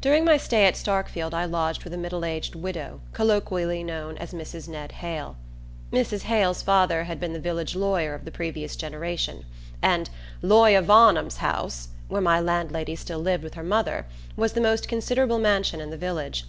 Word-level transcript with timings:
During 0.00 0.24
my 0.24 0.36
stay 0.36 0.66
at 0.66 0.74
Starkfield 0.74 1.32
I 1.32 1.44
lodged 1.44 1.84
with 1.84 1.92
a 1.92 1.96
middle 1.96 2.24
aged 2.24 2.56
widow 2.56 3.00
colloquially 3.12 3.84
known 3.84 4.18
as 4.18 4.34
Mrs. 4.34 4.66
Ned 4.68 4.90
Hale. 4.90 5.36
Mrs. 5.92 6.22
Hale's 6.22 6.60
father 6.60 7.04
had 7.04 7.20
been 7.20 7.32
the 7.34 7.38
village 7.38 7.76
lawyer 7.76 8.14
of 8.16 8.24
the 8.24 8.32
previous 8.32 8.74
generation, 8.74 9.44
and 9.80 10.10
"lawyer 10.42 10.82
Varnum's 10.82 11.36
house," 11.36 11.90
where 12.08 12.20
my 12.20 12.40
landlady 12.40 12.96
still 12.96 13.20
lived 13.20 13.44
with 13.44 13.54
her 13.54 13.62
mother, 13.62 14.06
was 14.34 14.54
the 14.54 14.60
most 14.60 14.88
considerable 14.88 15.38
mansion 15.38 15.80
in 15.80 15.90
the 15.90 15.96
village. 15.96 16.46